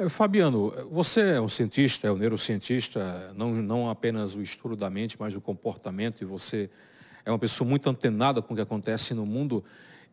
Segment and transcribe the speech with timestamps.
[0.00, 4.88] É, Fabiano, você é um cientista, é um neurocientista, não, não apenas o estudo da
[4.88, 6.70] mente, mas o comportamento, e você
[7.24, 9.64] é uma pessoa muito antenada com o que acontece no mundo.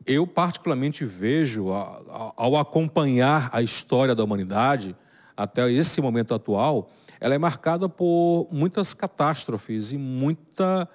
[0.04, 4.96] Eu, particularmente, vejo, ao acompanhar a história da humanidade,
[5.38, 10.90] até esse momento atual, ela é marcada por muitas catástrofes e muita,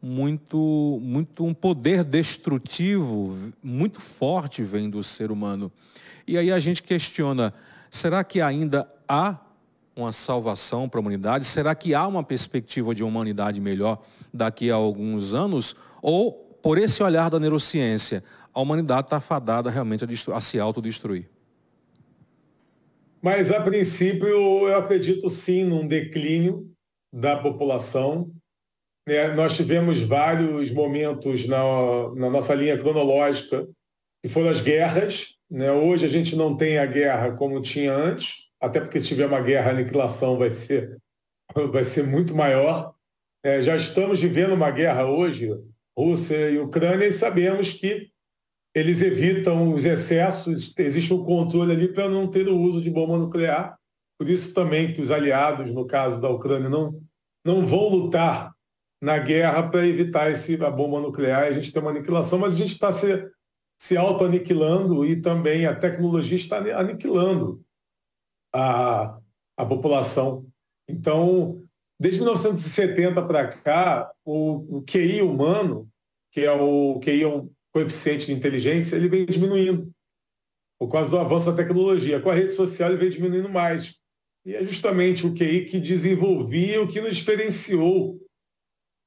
[0.00, 5.72] muito, muito um poder destrutivo muito forte vem do ser humano.
[6.24, 7.52] E aí a gente questiona,
[7.92, 9.38] será que ainda há
[9.94, 11.44] uma salvação para a humanidade?
[11.44, 15.76] Será que há uma perspectiva de uma humanidade melhor daqui a alguns anos?
[16.00, 21.28] Ou, por esse olhar da neurociência, a humanidade está fadada realmente a, a se autodestruir?
[23.20, 26.72] Mas, a princípio, eu acredito sim num declínio
[27.14, 28.32] da população.
[29.06, 31.62] É, nós tivemos vários momentos na,
[32.16, 33.68] na nossa linha cronológica,
[34.24, 35.70] que foram as guerras, né?
[35.70, 39.40] Hoje a gente não tem a guerra como tinha antes, até porque se tiver uma
[39.42, 40.96] guerra, a aniquilação vai ser,
[41.70, 42.94] vai ser muito maior.
[43.44, 45.50] É, já estamos vivendo uma guerra hoje,
[45.96, 48.08] Rússia e Ucrânia, e sabemos que
[48.74, 53.18] eles evitam os excessos, existe um controle ali para não ter o uso de bomba
[53.18, 53.76] nuclear.
[54.18, 56.98] Por isso também que os aliados, no caso da Ucrânia, não,
[57.44, 58.54] não vão lutar
[59.02, 62.54] na guerra para evitar esse, a bomba nuclear e a gente ter uma aniquilação, mas
[62.54, 63.30] a gente está se
[63.82, 67.60] se auto-aniquilando e também a tecnologia está aniquilando
[68.54, 69.18] a,
[69.56, 70.46] a população.
[70.88, 71.60] Então,
[71.98, 75.90] desde 1970 para cá, o, o, QI humano,
[76.30, 79.90] que é o QI é um coeficiente de inteligência, ele vem diminuindo
[80.78, 82.20] por causa do avanço da tecnologia.
[82.20, 83.98] Com a rede social ele vem diminuindo mais.
[84.46, 88.24] E é justamente o QI que desenvolvia o que nos diferenciou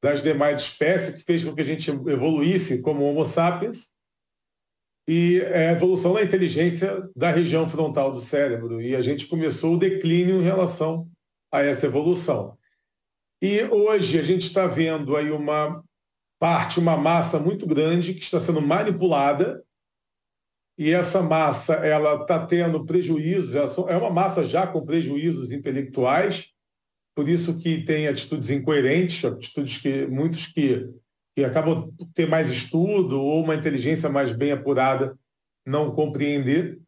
[0.03, 3.94] das demais espécies, que fez com que a gente evoluísse como Homo sapiens,
[5.07, 8.81] e é a evolução da inteligência da região frontal do cérebro.
[8.81, 11.07] E a gente começou o declínio em relação
[11.51, 12.57] a essa evolução.
[13.41, 15.83] E hoje a gente está vendo aí uma
[16.39, 19.63] parte, uma massa muito grande que está sendo manipulada
[20.77, 23.55] e essa massa ela está tendo prejuízos,
[23.87, 26.49] é uma massa já com prejuízos intelectuais,
[27.15, 30.89] por isso que tem atitudes incoerentes, atitudes que muitos que
[31.35, 35.17] que acabam por ter mais estudo ou uma inteligência mais bem apurada
[35.65, 36.79] não compreender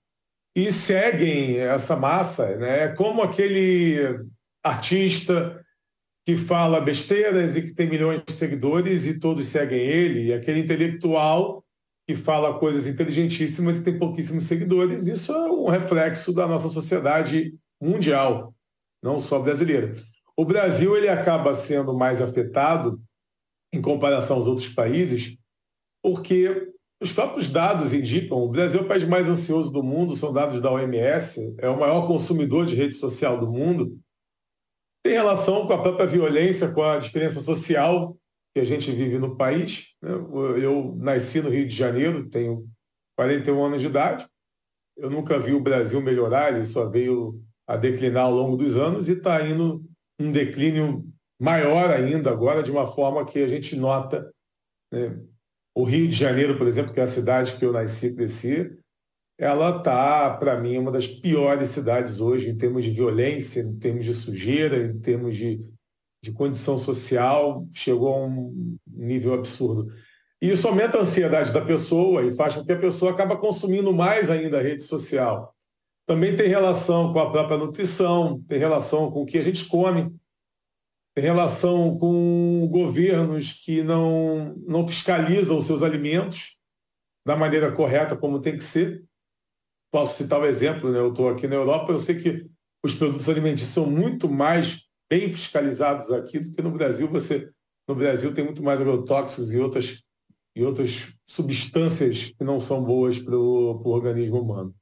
[0.55, 2.87] e seguem essa massa, né?
[2.89, 4.19] Como aquele
[4.63, 5.63] artista
[6.25, 10.59] que fala besteiras e que tem milhões de seguidores e todos seguem ele, e aquele
[10.59, 11.63] intelectual
[12.07, 15.05] que fala coisas inteligentíssimas e tem pouquíssimos seguidores.
[15.05, 18.53] Isso é um reflexo da nossa sociedade mundial,
[19.03, 19.93] não só brasileira.
[20.35, 23.01] O Brasil ele acaba sendo mais afetado
[23.73, 25.37] em comparação aos outros países,
[26.03, 30.33] porque os próprios dados indicam, o Brasil é o país mais ansioso do mundo, são
[30.33, 33.99] dados da OMS, é o maior consumidor de rede social do mundo,
[35.03, 38.17] tem relação com a própria violência, com a diferença social
[38.53, 39.93] que a gente vive no país.
[40.01, 40.11] Né?
[40.61, 42.67] Eu nasci no Rio de Janeiro, tenho
[43.15, 44.27] 41 anos de idade,
[44.97, 49.07] eu nunca vi o Brasil melhorar, ele só veio a declinar ao longo dos anos
[49.07, 49.83] e está indo
[50.19, 51.05] um declínio
[51.39, 54.31] maior ainda agora, de uma forma que a gente nota.
[54.91, 55.19] Né?
[55.75, 58.77] O Rio de Janeiro, por exemplo, que é a cidade que eu nasci e cresci,
[59.39, 64.03] ela está, para mim, uma das piores cidades hoje em termos de violência, em termos
[64.03, 65.59] de sujeira, em termos de,
[66.23, 69.93] de condição social, chegou a um nível absurdo.
[70.41, 73.93] E isso aumenta a ansiedade da pessoa e faz com que a pessoa acaba consumindo
[73.93, 75.53] mais ainda a rede social.
[76.07, 80.11] Também tem relação com a própria nutrição, tem relação com o que a gente come
[81.21, 86.57] relação com governos que não, não fiscalizam os seus alimentos
[87.25, 89.03] da maneira correta, como tem que ser.
[89.91, 90.99] Posso citar o um exemplo, né?
[90.99, 92.45] eu estou aqui na Europa, eu sei que
[92.83, 97.07] os produtos alimentícios são muito mais bem fiscalizados aqui do que no Brasil.
[97.07, 97.49] Você,
[97.87, 100.03] no Brasil tem muito mais agrotóxicos e outras,
[100.55, 104.75] e outras substâncias que não são boas para o organismo humano.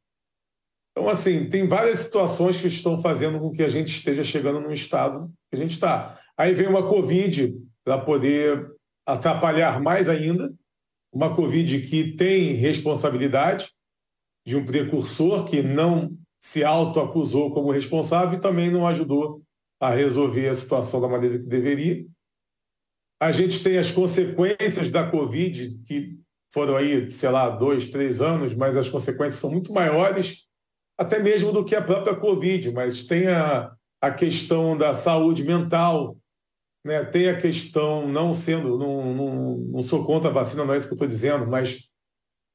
[0.91, 4.71] Então, assim, tem várias situações que estão fazendo com que a gente esteja chegando num
[4.71, 6.19] estado que a gente está.
[6.37, 8.71] Aí vem uma Covid para poder
[9.05, 10.53] atrapalhar mais ainda,
[11.13, 13.71] uma Covid que tem responsabilidade
[14.45, 19.41] de um precursor que não se autoacusou como responsável e também não ajudou
[19.79, 22.05] a resolver a situação da maneira que deveria.
[23.19, 26.19] A gente tem as consequências da Covid, que
[26.53, 30.45] foram aí, sei lá, dois, três anos, mas as consequências são muito maiores,
[30.97, 36.17] até mesmo do que a própria Covid, mas tem a, a questão da saúde mental,
[36.85, 40.77] né, tem a questão, não sendo, não, não, não sou contra a vacina, não é
[40.77, 41.89] isso que eu estou dizendo, mas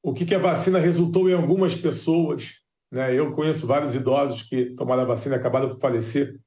[0.01, 3.13] o que, que a vacina resultou em algumas pessoas Né?
[3.13, 6.39] Eu conheço vários idosos que tomaram a vacina e acabaram por falecer.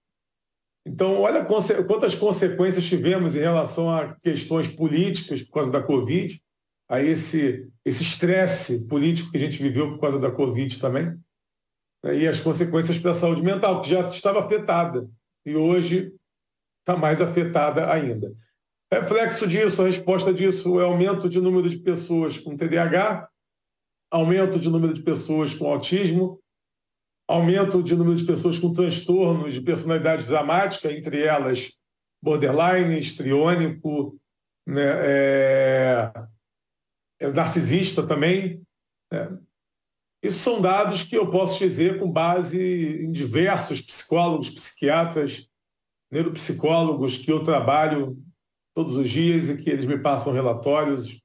[0.86, 6.38] Então, olha quantas consequências tivemos em relação a questões políticas por causa da Covid,
[6.88, 11.18] a esse estresse político que a gente viveu por causa da Covid também,
[12.02, 12.16] né?
[12.16, 15.08] e as consequências para a saúde mental, que já estava afetada
[15.46, 16.12] e hoje
[16.84, 18.30] está mais afetada ainda.
[18.92, 23.28] Reflexo disso, a resposta disso é aumento de número de pessoas com TDAH,
[24.10, 26.38] aumento de número de pessoas com autismo,
[27.26, 31.72] aumento de número de pessoas com transtornos de personalidade dramática, entre elas
[32.22, 34.18] borderline, histriônico,
[34.66, 36.12] né, é,
[37.20, 38.62] é narcisista também.
[39.10, 39.38] Né.
[40.22, 42.58] Isso são dados que eu posso dizer com base
[43.02, 45.50] em diversos psicólogos, psiquiatras,
[46.14, 48.16] neuropsicólogos que eu trabalho
[48.72, 51.20] todos os dias e que eles me passam relatórios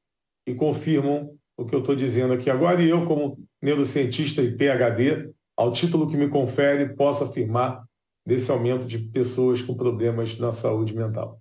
[0.47, 2.81] e confirmam o que eu estou dizendo aqui agora.
[2.81, 7.83] E eu, como neurocientista e PhD, ao título que me confere, posso afirmar
[8.25, 11.39] desse aumento de pessoas com problemas na saúde mental.